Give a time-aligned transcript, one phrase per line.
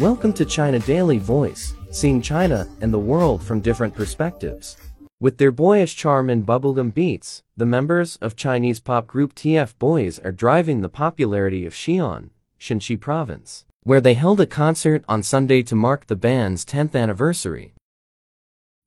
[0.00, 4.78] Welcome to China Daily Voice, seeing China and the world from different perspectives.
[5.20, 10.18] With their boyish charm and bubblegum beats, the members of Chinese pop group TF Boys
[10.20, 15.62] are driving the popularity of Xi'an, Shaanxi province, where they held a concert on Sunday
[15.64, 17.74] to mark the band's 10th anniversary.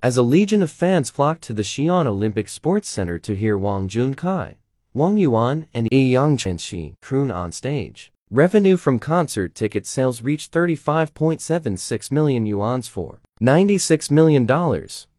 [0.01, 3.87] As a legion of fans flocked to the Xi'an Olympic Sports Center to hear Wang
[3.87, 4.55] Junkai,
[4.95, 8.12] Wang Yuan, and Yi Yang Yangqianxi croon on stage.
[8.33, 14.47] Revenue from concert ticket sales reached 35.76 million yuans for $96 million,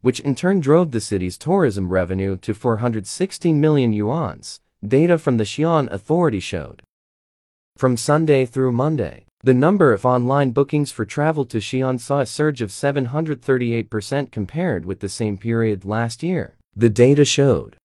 [0.01, 5.45] which in turn drove the city's tourism revenue to 416 million yuans, data from the
[5.45, 6.81] Xi'an Authority showed.
[7.77, 12.25] From Sunday through Monday, the number of online bookings for travel to Xi'an saw a
[12.25, 17.77] surge of 738% compared with the same period last year, the data showed.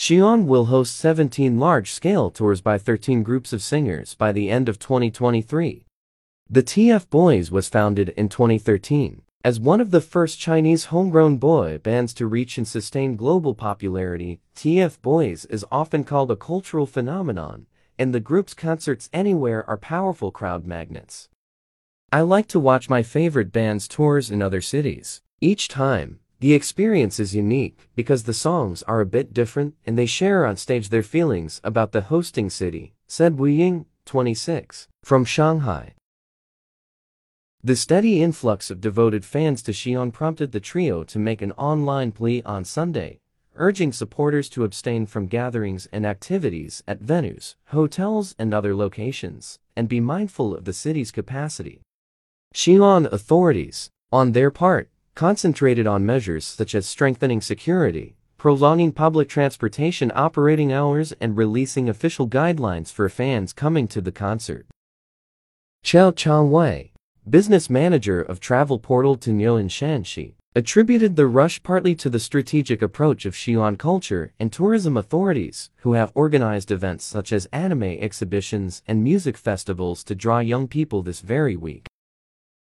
[0.00, 4.78] Xi'an will host 17 large-scale tours by 13 groups of singers by the end of
[4.78, 5.84] 2023.
[6.48, 11.76] The TF Boys was founded in 2013 as one of the first Chinese homegrown boy
[11.76, 14.40] bands to reach and sustain global popularity.
[14.56, 17.66] TF Boys is often called a cultural phenomenon,
[17.98, 21.28] and the group's concerts anywhere are powerful crowd magnets.
[22.10, 25.20] I like to watch my favorite band's tours in other cities.
[25.42, 30.06] Each time, the experience is unique because the songs are a bit different and they
[30.06, 35.92] share on stage their feelings about the hosting city, said Wu Ying, 26, from Shanghai.
[37.62, 42.10] The steady influx of devoted fans to Xi'an prompted the trio to make an online
[42.10, 43.18] plea on Sunday,
[43.56, 49.90] urging supporters to abstain from gatherings and activities at venues, hotels, and other locations, and
[49.90, 51.82] be mindful of the city's capacity.
[52.54, 54.88] Xi'an authorities, on their part,
[55.20, 62.26] concentrated on measures such as strengthening security, prolonging public transportation operating hours and releasing official
[62.26, 64.64] guidelines for fans coming to the concert.
[65.84, 66.92] Qiao Changwei,
[67.28, 72.80] business manager of travel portal Tuniu in Shaanxi, attributed the rush partly to the strategic
[72.80, 78.80] approach of Xi'an culture and tourism authorities, who have organized events such as anime exhibitions
[78.88, 81.89] and music festivals to draw young people this very week.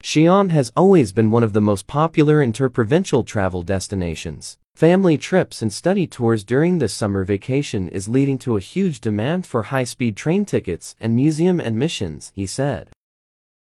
[0.02, 4.58] Xi'an has always been one of the most popular interprovincial travel destinations.
[4.76, 9.46] Family trips and study tours during this summer vacation is leading to a huge demand
[9.46, 12.90] for high-speed train tickets and museum admissions, he said.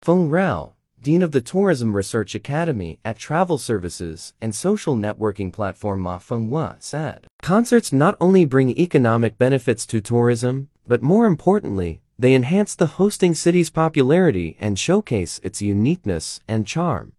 [0.01, 0.73] Feng Rao,
[1.03, 7.27] Dean of the Tourism Research Academy at Travel Services and social networking platform Mafengwo said,
[7.43, 13.35] Concerts not only bring economic benefits to tourism, but more importantly, they enhance the hosting
[13.35, 17.15] city's popularity and showcase its uniqueness and charm.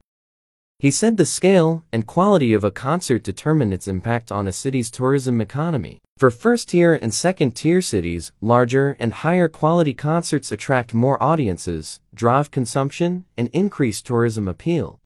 [0.80, 4.90] He said the scale and quality of a concert determine its impact on a city's
[4.90, 6.00] tourism economy.
[6.18, 13.26] For first-tier and second-tier cities, larger and higher quality concerts attract more audiences, drive consumption,
[13.38, 15.02] and increase tourism appeal.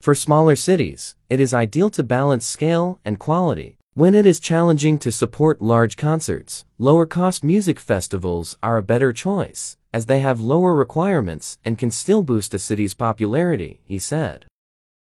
[0.00, 3.76] For smaller cities, it is ideal to balance scale and quality.
[3.94, 9.76] When it is challenging to support large concerts, lower-cost music festivals are a better choice,
[9.92, 14.46] as they have lower requirements and can still boost a city's popularity, he said.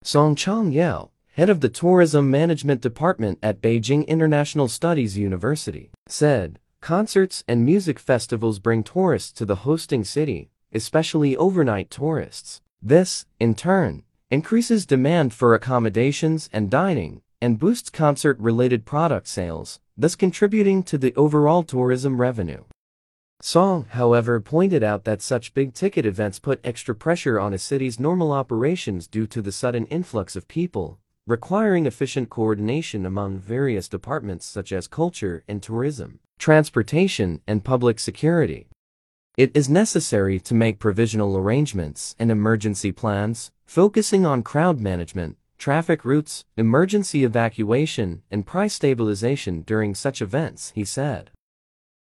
[0.03, 6.59] Song Chang Yao, head of the Tourism Management Department at Beijing International Studies University, said,
[6.81, 12.61] Concerts and music festivals bring tourists to the hosting city, especially overnight tourists.
[12.83, 20.15] This, in turn, increases demand for accommodations and dining, and boosts concert-related product sales, thus
[20.15, 22.63] contributing to the overall tourism revenue.
[23.41, 28.31] Song, however, pointed out that such big-ticket events put extra pressure on a city's normal
[28.31, 34.71] operations due to the sudden influx of people, requiring efficient coordination among various departments such
[34.71, 38.69] as culture and tourism, transportation, and public security.
[39.37, 46.05] It is necessary to make provisional arrangements and emergency plans, focusing on crowd management, traffic
[46.05, 51.31] routes, emergency evacuation, and price stabilization during such events, he said.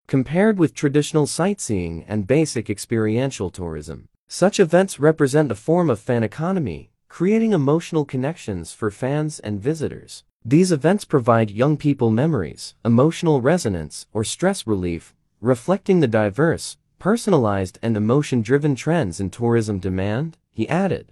[0.06, 6.22] Compared with traditional sightseeing and basic experiential tourism, such events represent a form of fan
[6.22, 10.24] economy, creating emotional connections for fans and visitors.
[10.42, 17.78] These events provide young people memories, emotional resonance, or stress relief, reflecting the diverse, personalized,
[17.82, 21.10] and emotion-driven trends in tourism demand, he added.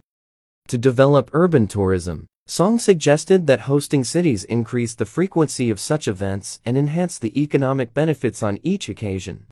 [0.69, 6.61] To develop urban tourism, Song suggested that hosting cities increase the frequency of such events
[6.65, 9.45] and enhance the economic benefits on each occasion.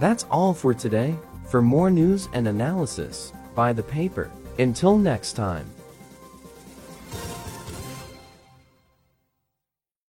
[0.00, 1.18] That's all for today.
[1.50, 4.30] For more news and analysis, buy the paper.
[4.58, 5.66] Until next time.